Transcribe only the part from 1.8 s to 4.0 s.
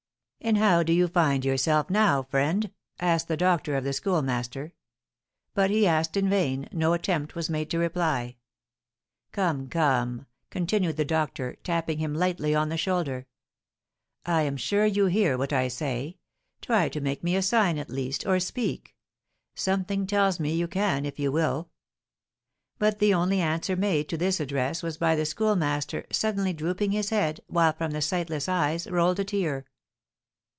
now, friend?" asked the doctor of the